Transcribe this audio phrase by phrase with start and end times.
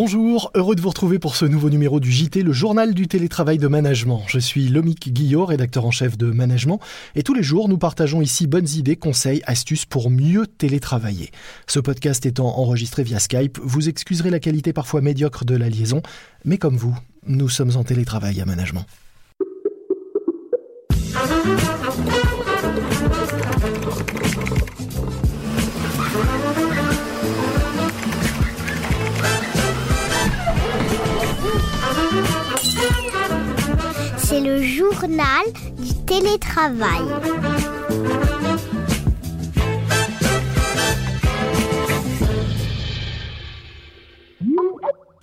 [0.00, 3.58] Bonjour, heureux de vous retrouver pour ce nouveau numéro du JT, le journal du télétravail
[3.58, 4.22] de management.
[4.28, 6.78] Je suis Lomic Guillot, rédacteur en chef de management,
[7.16, 11.32] et tous les jours nous partageons ici bonnes idées, conseils, astuces pour mieux télétravailler.
[11.66, 16.00] Ce podcast étant enregistré via Skype, vous excuserez la qualité parfois médiocre de la liaison,
[16.44, 16.96] mais comme vous,
[17.26, 18.86] nous sommes en télétravail à management.
[35.00, 35.44] Journal
[35.78, 37.77] du télétravail.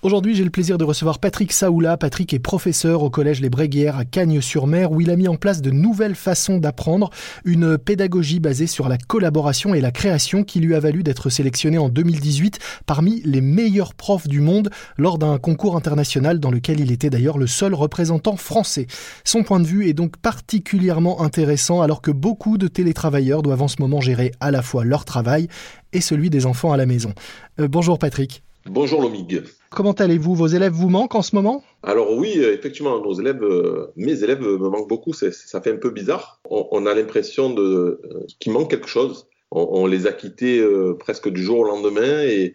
[0.06, 1.96] Aujourd'hui, j'ai le plaisir de recevoir Patrick Saoula.
[1.96, 5.60] Patrick est professeur au collège Les Bréguières à Cagnes-sur-Mer où il a mis en place
[5.60, 7.10] de nouvelles façons d'apprendre,
[7.44, 11.76] une pédagogie basée sur la collaboration et la création qui lui a valu d'être sélectionné
[11.78, 16.92] en 2018 parmi les meilleurs profs du monde lors d'un concours international dans lequel il
[16.92, 18.86] était d'ailleurs le seul représentant français.
[19.24, 23.66] Son point de vue est donc particulièrement intéressant alors que beaucoup de télétravailleurs doivent en
[23.66, 25.48] ce moment gérer à la fois leur travail
[25.92, 27.12] et celui des enfants à la maison.
[27.58, 28.45] Euh, bonjour Patrick.
[28.68, 29.42] Bonjour Lomig.
[29.70, 30.34] Comment allez-vous?
[30.34, 31.62] Vos élèves vous manquent en ce moment?
[31.84, 35.12] Alors oui, euh, effectivement, nos élèves, euh, mes élèves me manquent beaucoup.
[35.12, 36.40] Ça fait un peu bizarre.
[36.50, 39.28] On, a l'impression de euh, qu'il manque quelque chose.
[39.52, 40.62] On, les a quittés
[40.98, 42.54] presque du jour au lendemain et,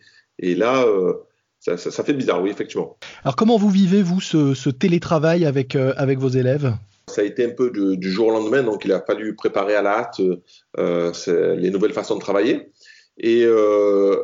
[0.56, 0.86] là,
[1.60, 2.98] ça, fait bizarre, oui, effectivement.
[3.24, 6.74] Alors comment vous vivez vous ce, télétravail avec avec vos élèves?
[7.08, 9.82] Ça a été un peu du, jour au lendemain, donc il a fallu préparer à
[9.82, 10.20] la hâte
[10.78, 12.70] les nouvelles façons de travailler.
[13.18, 13.48] Et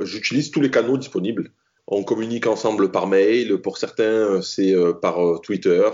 [0.02, 1.52] j'utilise tous les canaux disponibles.
[1.90, 3.62] On communique ensemble par mail.
[3.62, 5.90] Pour certains, c'est euh, par euh, Twitter.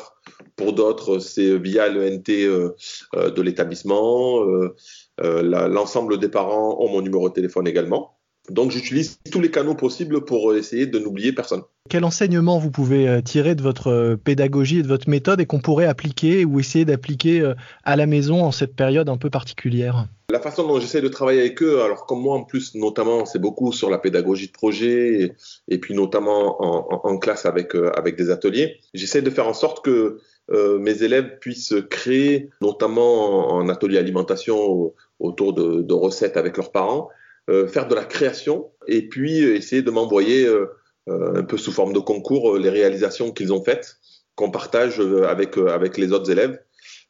[0.55, 2.75] Pour d'autres, c'est via le NT euh,
[3.13, 4.43] de l'établissement.
[5.19, 8.12] L'ensemble des parents ont mon numéro de téléphone également.
[8.49, 11.61] Donc j'utilise tous les canaux possibles pour essayer de n'oublier personne.
[11.89, 15.85] Quel enseignement vous pouvez tirer de votre pédagogie et de votre méthode et qu'on pourrait
[15.85, 20.07] appliquer ou essayer d'appliquer à la maison en cette période un peu particulière?
[20.33, 23.37] La façon dont j'essaie de travailler avec eux, alors comme moi en plus notamment, c'est
[23.37, 25.35] beaucoup sur la pédagogie de projet
[25.67, 29.85] et, puis notamment en, classe avec, euh, avec des ateliers, j'essaie de faire en sorte
[29.85, 30.17] que
[30.51, 37.09] euh, mes élèves puissent créer, notamment en, atelier alimentation autour de, recettes avec leurs parents,
[37.09, 40.47] euh, faire de la création et puis essayer de m'envoyer
[41.07, 43.97] un peu sous forme de concours les réalisations qu'ils ont faites,
[44.35, 46.59] qu'on partage avec, avec les autres élèves.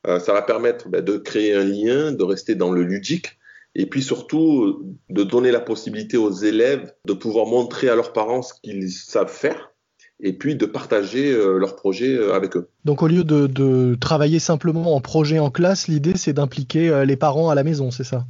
[0.08, 3.38] Euh, ça va permettre ben, de créer un lien, de rester dans le ludique,
[3.76, 8.42] et puis surtout de donner la possibilité aux élèves de pouvoir montrer à leurs parents
[8.42, 9.72] ce qu'ils savent faire
[10.20, 12.70] et puis de partager euh, leurs projets euh, avec eux.
[12.86, 17.50] Donc au lieu de travailler simplement en projet en classe, l'idée c'est d'impliquer les parents
[17.50, 18.26] à la maison, c'est ça?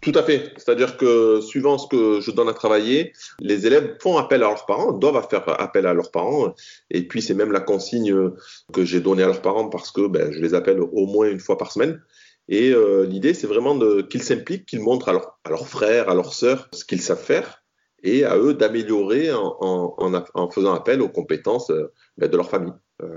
[0.00, 0.52] Tout à fait.
[0.56, 4.66] C'est-à-dire que suivant ce que je donne à travailler, les élèves font appel à leurs
[4.66, 6.54] parents, doivent faire appel à leurs parents.
[6.90, 8.30] Et puis c'est même la consigne
[8.72, 11.40] que j'ai donnée à leurs parents parce que ben, je les appelle au moins une
[11.40, 12.00] fois par semaine.
[12.48, 15.12] Et euh, l'idée, c'est vraiment qu'ils s'impliquent, qu'ils montrent à,
[15.48, 17.62] leurs frères, à leurs sœurs ce qu'ils savent faire
[18.02, 22.74] et à eux d'améliorer en, faisant appel aux compétences euh, ben, de leur famille.
[23.02, 23.16] Euh,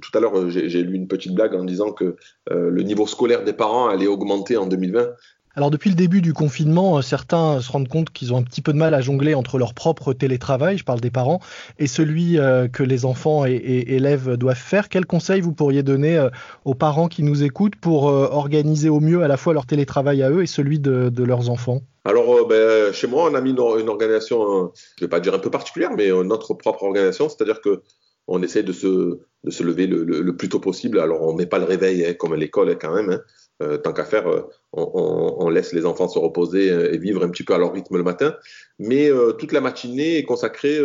[0.00, 2.16] tout à l'heure, j'ai lu une petite blague en disant que
[2.48, 5.10] le niveau scolaire des parents allait augmenter en 2020.
[5.54, 8.62] Alors depuis le début du confinement, euh, certains se rendent compte qu'ils ont un petit
[8.62, 11.40] peu de mal à jongler entre leur propre télétravail, je parle des parents,
[11.78, 14.88] et celui euh, que les enfants et, élèves doivent faire.
[14.88, 16.30] Quels conseils vous pourriez donner euh,
[16.64, 20.30] aux parents qui nous écoutent pour organiser au mieux à la fois leur télétravail à
[20.30, 21.82] eux et celui de, leurs enfants?
[22.04, 25.38] Alors, ben, chez moi, on a mis une, organisation, je ne vais pas dire un
[25.38, 27.82] peu particulière, mais notre propre organisation, c'est-à-dire que
[28.28, 30.98] on essaie de se, lever le, plus tôt possible.
[31.00, 33.10] Alors, on ne met pas le réveil hein, comme à l'école hein, quand même.
[33.10, 33.20] Hein.
[33.62, 37.30] Euh, tant qu'à faire, euh, on, laisse les enfants se reposer euh, et vivre un
[37.30, 38.36] petit peu à leur rythme le matin.
[38.78, 40.80] Mais toute la matinée est consacrée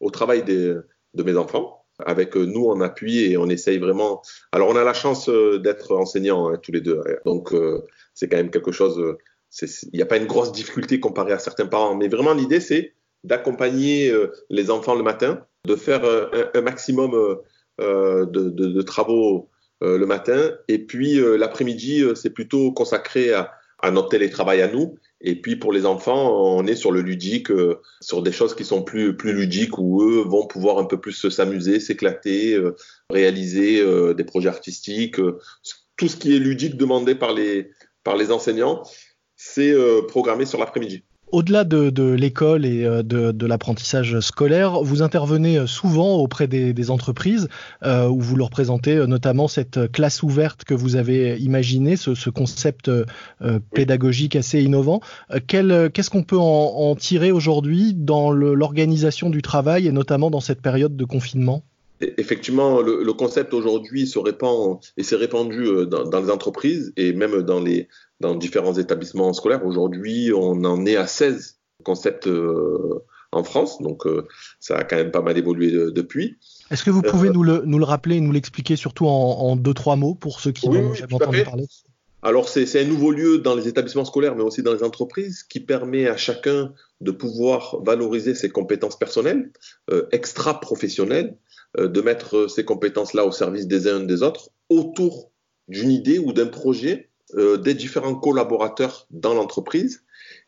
[0.00, 0.84] au travail de
[1.14, 4.22] mes enfants, avec nous en appui et on essaye vraiment.
[4.52, 7.54] Alors on a la chance d'être enseignants tous les deux, donc
[8.14, 9.16] c'est quand même quelque chose.
[9.62, 12.94] Il n'y a pas une grosse difficulté comparé à certains parents, mais vraiment l'idée c'est
[13.24, 14.12] d'accompagner
[14.50, 17.38] les enfants le matin, de faire un, maximum
[17.78, 19.48] de, travaux
[19.80, 20.52] le matin.
[20.68, 23.52] Et puis euh, l'après-midi, euh, c'est plutôt consacré à,
[23.92, 24.96] notre télétravail à nous.
[25.20, 27.48] Et puis pour les enfants, on est sur le ludique,
[28.00, 31.28] sur des choses qui sont plus, plus ludiques où eux vont pouvoir un peu plus
[31.28, 32.60] s'amuser, s'éclater,
[33.08, 33.84] réaliser
[34.14, 35.20] des projets artistiques.
[35.96, 37.70] tout ce qui est ludique demandé par les,
[38.02, 38.82] par les enseignants,
[39.36, 39.74] c'est
[40.08, 41.04] programmé sur l'après-midi.
[41.30, 47.48] Au-delà de, l'école et euh, de, l'apprentissage scolaire, vous intervenez souvent auprès des, entreprises
[47.84, 52.30] euh, où vous leur présentez euh, notamment cette classe ouverte que vous avez imaginée, ce,
[52.30, 52.90] concept
[53.74, 55.00] pédagogique assez innovant.
[55.46, 60.96] Qu'est-ce qu'on peut en, tirer aujourd'hui dans l'organisation du travail et notamment dans cette période
[60.96, 61.62] de confinement?
[62.00, 67.42] Effectivement, le, concept aujourd'hui se répand et s'est répandu dans, dans, les entreprises et même
[67.42, 67.88] dans les,
[68.20, 69.64] dans différents établissements scolaires.
[69.64, 74.26] Aujourd'hui, on en est à 16 concepts euh, en France, donc euh,
[74.60, 76.36] ça a quand même pas mal évolué depuis.
[76.70, 79.56] Est-ce que vous pouvez euh, nous, le, nous le rappeler et nous l'expliquer surtout en,
[79.56, 81.66] deux, trois mots pour ceux qui n'ont jamais entendu parler?
[82.22, 85.60] Alors, c'est un nouveau lieu dans les établissements scolaires, mais aussi dans les entreprises, qui
[85.60, 89.52] permet à chacun de pouvoir valoriser ses compétences personnelles,
[90.10, 91.36] extra-professionnelles,
[91.76, 95.30] de mettre ces compétences-là au service des uns et des autres, autour
[95.68, 100.02] d'une idée ou d'un projet euh, des différents collaborateurs dans l'entreprise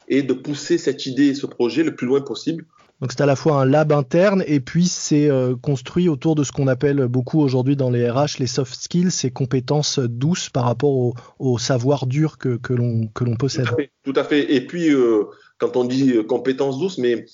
[0.09, 2.65] et de pousser cette idée et ce projet le plus loin possible.
[3.03, 6.45] Donc c'est à la fois un lab interne et puis c'est euh, construit autour de
[6.45, 10.65] ce qu'on appelle beaucoup aujourd'hui dans les RH les soft skills, ces compétences douces par
[10.65, 13.69] rapport au, savoir dur que, que l'on possède.
[14.03, 14.55] Tout à fait.
[14.55, 15.25] Et puis euh,
[15.61, 17.27] quand on dit compétences douces, mais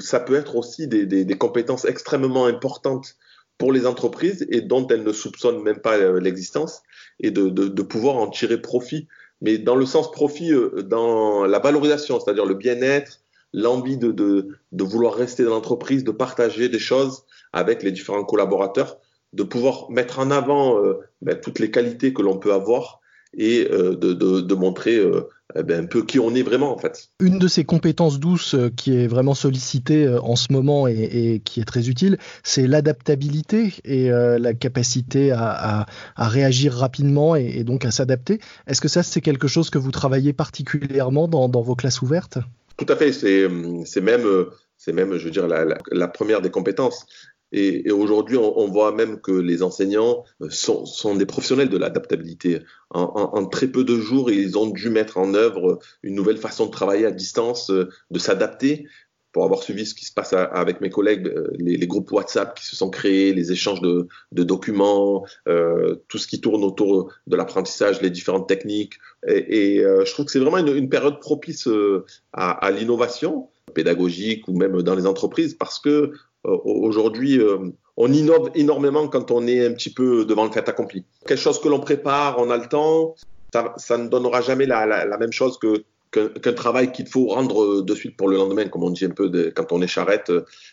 [0.00, 3.16] ça peut être aussi des, des, des, compétences extrêmement importantes
[3.58, 6.82] pour les entreprises et dont elles ne soupçonnent même pas l'existence
[7.20, 9.06] et de, de, de, pouvoir en tirer profit.
[9.42, 13.20] Mais dans le sens profit, euh, dans la valorisation, c'est-à-dire le bien-être,
[13.52, 18.24] l'envie de, de, de, vouloir rester dans l'entreprise, de partager des choses avec les différents
[18.24, 18.98] collaborateurs,
[19.32, 23.00] de pouvoir mettre en avant euh, ben, toutes les qualités que l'on peut avoir
[23.36, 27.08] et euh, de, de, montrer euh, ben, un peu qui on est vraiment en fait.
[27.20, 31.60] Une de ces compétences douces euh, qui est vraiment sollicitée en ce moment et, qui
[31.60, 35.86] est très utile, c'est l'adaptabilité et la capacité à,
[36.16, 38.40] à, réagir rapidement et, donc à s'adapter.
[38.66, 42.38] Est-ce que ça c'est quelque chose que vous travaillez particulièrement dans, dans vos classes ouvertes?
[42.76, 43.48] Tout à fait, c'est
[44.00, 44.24] même
[44.80, 47.04] c'est même, je veux dire, la, la, première des compétences.
[47.52, 52.60] Et, aujourd'hui, on, voit même que les enseignants euh, sont, des professionnels de l'adaptabilité.
[52.90, 56.70] En, très peu de jours, ils ont dû mettre en œuvre une nouvelle façon de
[56.70, 58.86] travailler à distance, euh, de s'adapter.
[59.32, 62.66] Pour avoir suivi ce qui se passe avec mes collègues, euh, les, groupes WhatsApp qui
[62.66, 65.24] se sont créés, les échanges de, documents,
[66.08, 68.94] tout ce qui tourne autour de l'apprentissage, les différentes techniques.
[69.28, 71.68] Et, je trouve que c'est vraiment une, période propice
[72.32, 76.10] à, l'innovation pédagogique ou même dans les entreprises parce que
[76.44, 77.58] aujourd'hui, euh,
[77.96, 81.04] on innove énormément quand on est un petit peu devant le fait accompli.
[81.26, 83.14] Quelque chose que l'on prépare, on a le temps,
[83.52, 87.26] ça, ça ne donnera jamais la, la, la même chose que qu'un travail qu'il faut
[87.26, 89.86] rendre de suite pour le lendemain, comme on dit un peu de, quand on est
[89.86, 90.32] charrette,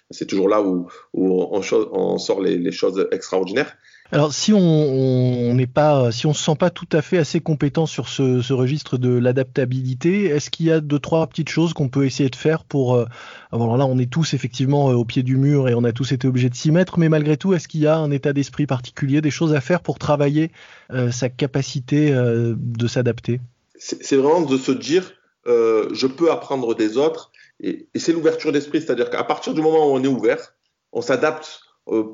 [0.10, 1.62] c'est toujours là où, où on,
[1.92, 3.78] on, sort les, les, choses extraordinaires.
[4.12, 7.86] Alors si on n'est pas, si on se sent pas tout à fait assez compétent
[7.86, 12.06] sur ce, registre de l'adaptabilité, est-ce qu'il y a deux trois petites choses qu'on peut
[12.06, 13.06] essayer de faire pour euh,
[13.51, 16.13] alors là on est tous effectivement euh, au pied du mur et on a tous
[16.13, 18.65] été obligés de s'y mettre, mais malgré tout est-ce qu'il y a un état d'esprit
[18.65, 20.51] particulier, des choses à faire pour travailler
[20.94, 23.42] euh, sa capacité de s'adapter?
[23.77, 25.12] C'est vraiment de se dire
[25.45, 27.31] je peux apprendre des autres.
[27.60, 30.53] Et, c'est l'ouverture d'esprit, c'est-à-dire qu'à partir du moment où on est ouvert,
[30.92, 31.62] on s'adapte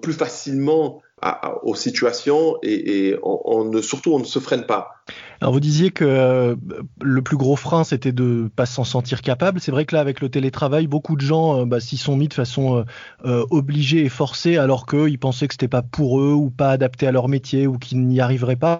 [0.01, 4.65] plus facilement à, aux situations et, et on, on, ne, surtout on ne se freine
[4.65, 5.02] pas.
[5.41, 6.55] Alors vous disiez que euh,
[7.01, 9.59] le plus gros frein c'était de pas s'en sentir capable.
[9.59, 12.29] C'est vrai que là avec le télétravail, beaucoup de gens euh, bah, s'y sont mis
[12.29, 12.85] de façon
[13.25, 17.07] euh, obligée et forcée alors qu'ils pensaient que c'était pas pour eux ou pas adapté
[17.07, 18.79] à leur métier ou qu'ils n'y arriveraient pas.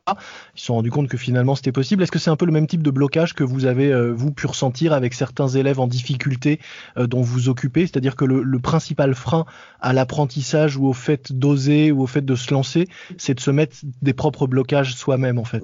[0.55, 2.01] Ils se sont rendus compte que finalement c'était possible.
[2.03, 4.47] Est-ce que c'est un peu le même type de blocage que vous avez vous pu
[4.47, 6.59] ressentir avec certains élèves en difficulté
[6.95, 7.81] dont vous occupez?
[7.81, 9.45] C'est-à-dire que le, principal frein
[9.81, 13.51] à l'apprentissage ou au fait d'oser ou au fait de se lancer, c'est de se
[13.51, 15.61] mettre des propres blocages soi-même en fait.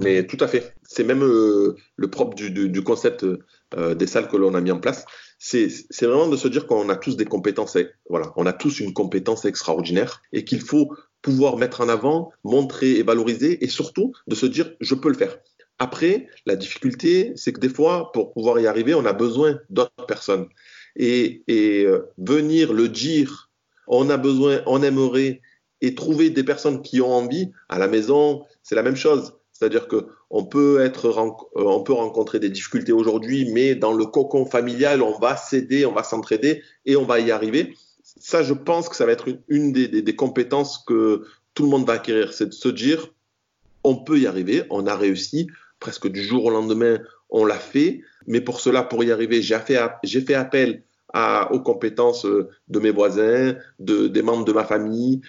[0.84, 3.26] C'est même euh, le propre du, concept
[3.76, 5.06] euh, des salles que l'on a mis en place.
[5.38, 5.70] C'est
[6.02, 7.78] vraiment de se dire qu'on a tous des compétences,
[8.10, 12.92] voilà, on a tous une compétence extraordinaire et qu'il faut pouvoir mettre en avant, montrer
[12.98, 15.38] et valoriser et surtout de se dire je peux le faire.
[15.80, 20.06] Après, la difficulté, c'est que des fois, pour pouvoir y arriver, on a besoin d'autres
[20.06, 20.48] personnes.
[20.98, 23.50] Et, et euh, venir le dire,
[23.88, 25.42] on a besoin, on aimerait,
[25.82, 29.39] et trouver des personnes qui ont envie, à la maison, c'est la même chose.
[29.60, 31.08] C'est-à-dire que on peut être,
[31.58, 35.92] euh, peut rencontrer des difficultés aujourd'hui, mais dans le cocon familial, on va s'aider, on
[35.92, 37.76] va s'entraider et on va y arriver.
[38.04, 41.24] Ça, je pense que ça va être une, des, compétences que
[41.56, 43.10] tout le monde va acquérir, c'est de se dire,
[43.84, 45.48] on peut y arriver, on a réussi,
[45.82, 47.00] presque du jour au lendemain,
[47.30, 50.84] on l'a fait, mais pour cela, pour y arriver, j'ai fait, appel
[51.52, 55.22] aux compétences de mes voisins, de, des membres de ma famille,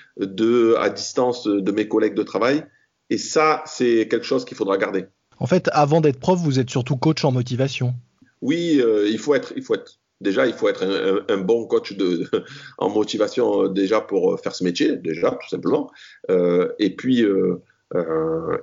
[0.79, 2.65] à distance de mes collègues de travail.
[3.11, 5.07] Et ça, c'est quelque chose qu'il faudra garder.
[5.39, 7.95] En fait, avant d'être prof, vous êtes surtout coach en motivation.
[8.41, 10.85] Oui, euh, il faut être, il faut être déjà, il faut être
[11.29, 12.29] un, bon coach de,
[12.79, 15.91] en motivation déjà pour faire ce métier, déjà, tout simplement.
[16.29, 17.25] et puis,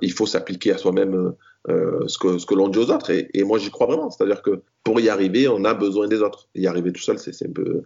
[0.02, 1.34] il faut s'appliquer à soi-même
[1.68, 3.10] ce que, ce que l'on dit aux autres.
[3.10, 4.10] Et, moi, j'y crois vraiment.
[4.10, 6.48] C'est-à-dire que pour y arriver, on a besoin des autres.
[6.54, 7.82] Y arriver tout seul, c'est un peu.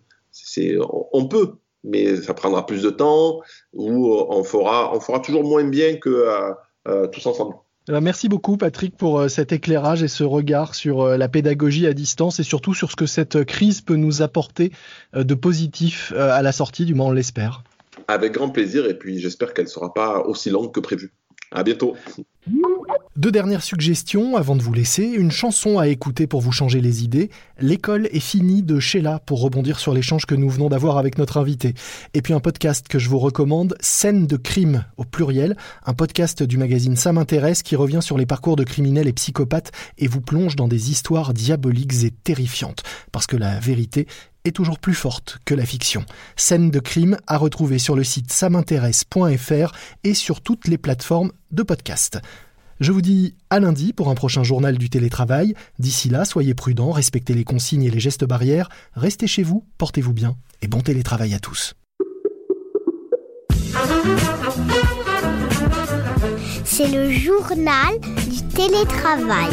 [1.13, 3.41] on peut, mais ça prendra plus de temps
[3.73, 6.53] ou on fera, on fera toujours moins bien que euh,
[6.89, 7.57] euh, tous ensemble.
[7.89, 11.87] Eh ben, merci beaucoup Patrick pour euh, cet éclairage et ce regard sur la pédagogie
[11.87, 14.73] à distance et surtout sur ce que cette crise peut nous apporter
[15.15, 17.65] de positif à la sortie, du moins on l'espère.
[18.09, 21.13] Avec grand plaisir et puis j'espère qu'elle ne sera pas aussi longue que prévu.
[21.55, 21.97] À bientôt.
[23.15, 25.05] Deux dernières suggestions avant de vous laisser.
[25.05, 27.31] Une chanson à écouter pour vous changer les idées.
[27.61, 31.37] L'école est finie de Sheila pour rebondir sur l'échange que nous venons d'avoir avec notre
[31.37, 31.75] invité.
[32.15, 35.57] Et puis un podcast que je vous recommande, Scène de crime au pluriel.
[35.85, 39.71] Un podcast du magazine Ça m'intéresse qui revient sur les parcours de criminels et psychopathes
[39.99, 42.83] et vous plonge dans des histoires diaboliques et terrifiantes.
[43.13, 44.07] Parce que la vérité
[44.45, 46.05] est toujours plus forte que la fiction.
[46.37, 49.73] Scène de crime à retrouver sur le site samintéresse.fr
[50.05, 52.19] et sur toutes les plateformes de podcast.
[52.81, 55.55] Je vous dis à lundi pour un prochain journal du télétravail.
[55.79, 60.13] D'ici là, soyez prudents, respectez les consignes et les gestes barrières, restez chez vous, portez-vous
[60.13, 61.75] bien et bon télétravail à tous.
[66.65, 69.51] C'est le journal du télétravail.